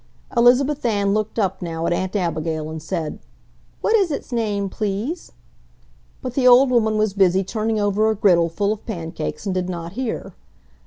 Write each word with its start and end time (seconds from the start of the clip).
Elizabeth 0.35 0.83
Ann 0.83 1.13
looked 1.13 1.37
up 1.37 1.61
now 1.61 1.85
at 1.85 1.93
Aunt 1.93 2.15
Abigail 2.15 2.71
and 2.71 2.81
said, 2.81 3.19
"What 3.81 3.95
is 3.95 4.09
its 4.09 4.31
name, 4.31 4.67
please?" 4.67 5.31
But 6.23 6.33
the 6.33 6.47
old 6.47 6.71
woman 6.71 6.97
was 6.97 7.13
busy 7.13 7.43
turning 7.43 7.79
over 7.79 8.09
a 8.09 8.15
griddle 8.15 8.49
full 8.49 8.73
of 8.73 8.83
pancakes 8.87 9.45
and 9.45 9.53
did 9.53 9.69
not 9.69 9.91
hear. 9.91 10.33